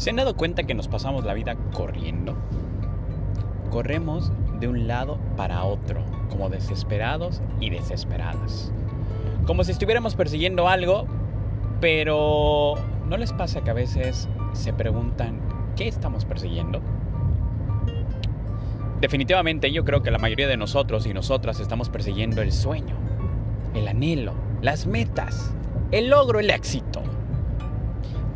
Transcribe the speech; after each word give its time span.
¿Se 0.00 0.08
han 0.08 0.16
dado 0.16 0.34
cuenta 0.34 0.62
que 0.62 0.72
nos 0.72 0.88
pasamos 0.88 1.26
la 1.26 1.34
vida 1.34 1.56
corriendo? 1.74 2.34
Corremos 3.68 4.32
de 4.58 4.66
un 4.66 4.88
lado 4.88 5.18
para 5.36 5.62
otro, 5.64 6.02
como 6.30 6.48
desesperados 6.48 7.42
y 7.60 7.68
desesperadas. 7.68 8.72
Como 9.46 9.62
si 9.62 9.72
estuviéramos 9.72 10.14
persiguiendo 10.14 10.68
algo, 10.68 11.04
pero 11.82 12.76
¿no 13.10 13.18
les 13.18 13.34
pasa 13.34 13.60
que 13.60 13.68
a 13.68 13.74
veces 13.74 14.26
se 14.54 14.72
preguntan 14.72 15.38
qué 15.76 15.88
estamos 15.88 16.24
persiguiendo? 16.24 16.80
Definitivamente 19.02 19.70
yo 19.70 19.84
creo 19.84 20.02
que 20.02 20.10
la 20.10 20.18
mayoría 20.18 20.48
de 20.48 20.56
nosotros 20.56 21.06
y 21.06 21.12
nosotras 21.12 21.60
estamos 21.60 21.90
persiguiendo 21.90 22.40
el 22.40 22.52
sueño, 22.52 22.96
el 23.74 23.86
anhelo, 23.86 24.32
las 24.62 24.86
metas, 24.86 25.54
el 25.90 26.08
logro, 26.08 26.40
el 26.40 26.48
éxito. 26.48 27.02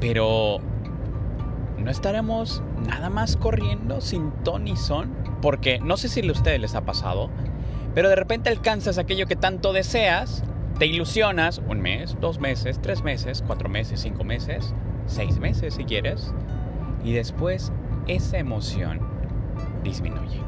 Pero 0.00 0.62
¿no 1.82 1.90
estaremos 1.90 2.62
nada 2.86 3.10
más 3.10 3.36
corriendo 3.36 4.00
sin 4.00 4.30
ton 4.44 4.64
ni 4.64 4.76
son? 4.76 5.14
Porque 5.42 5.80
no 5.80 5.96
sé 5.96 6.08
si 6.08 6.26
a 6.26 6.32
ustedes 6.32 6.60
les 6.60 6.74
ha 6.74 6.84
pasado, 6.84 7.30
pero 7.94 8.08
de 8.08 8.16
repente 8.16 8.50
alcanzas 8.50 8.98
aquello 8.98 9.26
que 9.26 9.36
tanto 9.36 9.72
deseas, 9.72 10.44
te 10.78 10.86
ilusionas 10.86 11.60
un 11.68 11.80
mes, 11.80 12.16
dos 12.20 12.38
meses, 12.38 12.80
tres 12.80 13.02
meses, 13.02 13.42
cuatro 13.46 13.68
meses, 13.68 14.00
cinco 14.00 14.24
meses, 14.24 14.74
seis 15.06 15.38
meses 15.38 15.74
si 15.74 15.84
quieres, 15.84 16.32
y 17.04 17.12
después 17.12 17.72
esa 18.06 18.38
emoción 18.38 19.00
disminuye. 19.82 20.40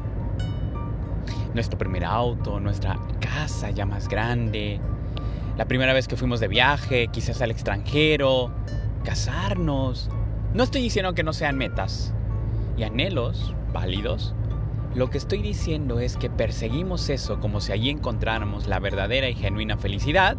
Nuestro 1.53 1.77
primer 1.77 2.03
auto, 2.05 2.59
nuestra 2.59 2.97
casa 3.19 3.69
ya 3.69 3.85
más 3.85 4.07
grande, 4.07 4.79
la 5.57 5.65
primera 5.65 5.93
vez 5.93 6.07
que 6.07 6.15
fuimos 6.15 6.39
de 6.39 6.47
viaje, 6.47 7.09
quizás 7.09 7.41
al 7.41 7.51
extranjero, 7.51 8.51
casarnos. 9.03 10.09
No 10.53 10.63
estoy 10.63 10.83
diciendo 10.83 11.15
que 11.15 11.23
no 11.23 11.33
sean 11.33 11.57
metas 11.57 12.13
y 12.77 12.83
anhelos 12.83 13.55
válidos. 13.73 14.35
Lo 14.93 15.09
que 15.09 15.17
estoy 15.17 15.41
diciendo 15.41 15.99
es 15.99 16.15
que 16.15 16.29
perseguimos 16.29 17.09
eso 17.09 17.39
como 17.39 17.59
si 17.59 17.71
allí 17.71 17.89
encontráramos 17.89 18.67
la 18.67 18.77
verdadera 18.79 19.27
y 19.29 19.33
genuina 19.33 19.77
felicidad 19.77 20.37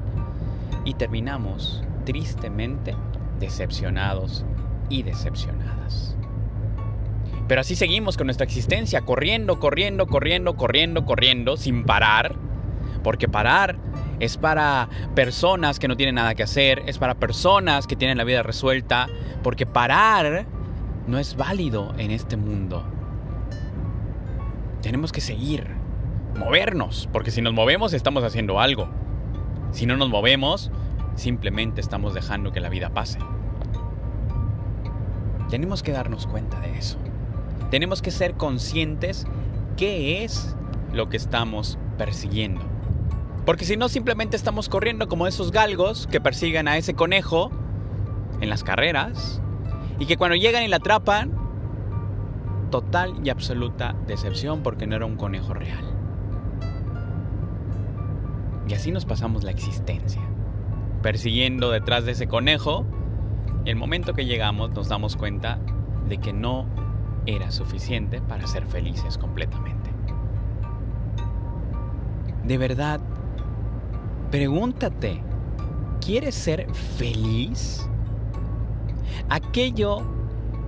y 0.84 0.94
terminamos 0.94 1.82
tristemente 2.04 2.94
decepcionados 3.40 4.44
y 4.88 5.02
decepcionadas. 5.02 6.16
Pero 7.48 7.62
así 7.62 7.74
seguimos 7.74 8.16
con 8.16 8.28
nuestra 8.28 8.44
existencia, 8.44 9.00
corriendo, 9.00 9.58
corriendo, 9.58 10.06
corriendo, 10.06 10.54
corriendo, 10.54 11.04
corriendo, 11.04 11.56
sin 11.56 11.82
parar. 11.82 12.36
Porque 13.04 13.28
parar 13.28 13.76
es 14.18 14.36
para 14.36 14.88
personas 15.14 15.78
que 15.78 15.86
no 15.86 15.96
tienen 15.96 16.16
nada 16.16 16.34
que 16.34 16.42
hacer, 16.42 16.82
es 16.86 16.98
para 16.98 17.14
personas 17.14 17.86
que 17.86 17.94
tienen 17.94 18.18
la 18.18 18.24
vida 18.24 18.42
resuelta, 18.42 19.06
porque 19.44 19.66
parar 19.66 20.46
no 21.06 21.18
es 21.18 21.36
válido 21.36 21.94
en 21.98 22.10
este 22.10 22.36
mundo. 22.36 22.82
Tenemos 24.80 25.12
que 25.12 25.20
seguir, 25.20 25.68
movernos, 26.38 27.08
porque 27.12 27.30
si 27.30 27.42
nos 27.42 27.52
movemos 27.52 27.92
estamos 27.92 28.24
haciendo 28.24 28.58
algo. 28.58 28.88
Si 29.70 29.86
no 29.86 29.96
nos 29.96 30.08
movemos, 30.08 30.70
simplemente 31.14 31.80
estamos 31.80 32.14
dejando 32.14 32.52
que 32.52 32.60
la 32.60 32.68
vida 32.68 32.90
pase. 32.90 33.18
Tenemos 35.50 35.82
que 35.82 35.92
darnos 35.92 36.26
cuenta 36.26 36.58
de 36.60 36.78
eso. 36.78 36.98
Tenemos 37.70 38.02
que 38.02 38.10
ser 38.10 38.34
conscientes 38.34 39.26
qué 39.76 40.24
es 40.24 40.56
lo 40.92 41.08
que 41.08 41.16
estamos 41.16 41.78
persiguiendo. 41.98 42.73
Porque 43.44 43.64
si 43.64 43.76
no, 43.76 43.88
simplemente 43.88 44.36
estamos 44.36 44.68
corriendo 44.68 45.06
como 45.06 45.26
esos 45.26 45.50
galgos 45.50 46.06
que 46.06 46.20
persiguen 46.20 46.66
a 46.66 46.78
ese 46.78 46.94
conejo 46.94 47.50
en 48.40 48.48
las 48.48 48.64
carreras 48.64 49.42
y 49.98 50.06
que 50.06 50.16
cuando 50.16 50.36
llegan 50.36 50.62
y 50.62 50.68
la 50.68 50.76
atrapan, 50.76 51.32
total 52.70 53.14
y 53.22 53.30
absoluta 53.30 53.94
decepción 54.06 54.62
porque 54.62 54.86
no 54.86 54.96
era 54.96 55.06
un 55.06 55.16
conejo 55.16 55.52
real. 55.52 55.84
Y 58.66 58.72
así 58.72 58.90
nos 58.90 59.04
pasamos 59.04 59.44
la 59.44 59.50
existencia, 59.50 60.22
persiguiendo 61.02 61.70
detrás 61.70 62.06
de 62.06 62.12
ese 62.12 62.26
conejo 62.26 62.86
y 63.66 63.70
el 63.70 63.76
momento 63.76 64.14
que 64.14 64.24
llegamos 64.24 64.70
nos 64.70 64.88
damos 64.88 65.16
cuenta 65.16 65.58
de 66.08 66.16
que 66.16 66.32
no 66.32 66.66
era 67.26 67.50
suficiente 67.50 68.22
para 68.22 68.46
ser 68.46 68.66
felices 68.66 69.18
completamente. 69.18 69.90
De 72.42 72.58
verdad, 72.58 73.00
pregúntate, 74.30 75.22
¿quieres 76.00 76.34
ser 76.34 76.72
feliz? 76.74 77.88
¿Aquello 79.28 80.02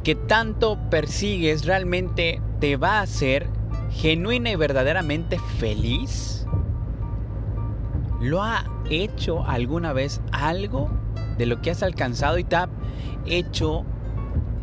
que 0.02 0.14
tanto 0.14 0.78
persigues 0.90 1.66
realmente 1.66 2.40
te 2.60 2.76
va 2.76 2.98
a 2.98 3.02
hacer 3.02 3.48
genuina 3.90 4.50
y 4.50 4.56
verdaderamente 4.56 5.38
feliz? 5.58 6.46
¿Lo 8.20 8.42
ha 8.42 8.64
hecho 8.88 9.44
alguna 9.46 9.92
vez 9.92 10.20
algo 10.32 10.90
de 11.38 11.46
lo 11.46 11.60
que 11.60 11.70
has 11.70 11.82
alcanzado 11.82 12.38
y 12.38 12.44
te 12.44 12.56
ha 12.56 12.68
hecho 13.26 13.84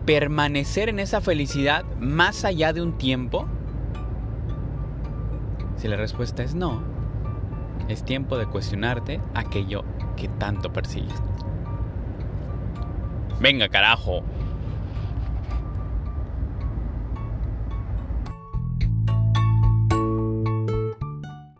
permanecer 0.05 0.89
en 0.89 0.99
esa 0.99 1.21
felicidad 1.21 1.85
más 1.99 2.45
allá 2.45 2.73
de 2.73 2.81
un 2.81 2.97
tiempo? 2.97 3.45
Si 5.77 5.87
la 5.87 5.97
respuesta 5.97 6.43
es 6.43 6.55
no, 6.55 6.92
es 7.87 8.03
tiempo 8.03 8.37
de 8.37 8.45
cuestionarte 8.45 9.21
aquello 9.33 9.83
que 10.15 10.27
tanto 10.27 10.71
persigues. 10.71 11.21
Venga, 13.39 13.67
carajo, 13.69 14.23